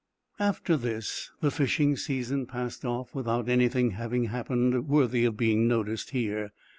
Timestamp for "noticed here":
5.67-6.53